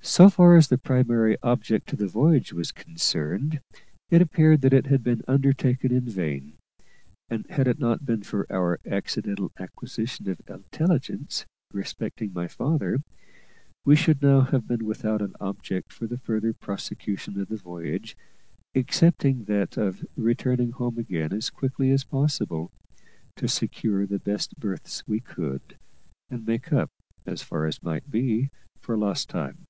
[0.00, 3.60] So far as the primary object of the voyage was concerned,
[4.10, 6.54] it appeared that it had been undertaken in vain;
[7.28, 13.02] and had it not been for our accidental acquisition of intelligence respecting my father,
[13.84, 18.16] we should now have been without an object for the further prosecution of the voyage,
[18.74, 22.70] excepting that of returning home again as quickly as possible,
[23.36, 25.76] to secure the best berths we could,
[26.30, 26.88] and make up,
[27.26, 28.48] as far as might be,
[28.80, 29.64] for lost time.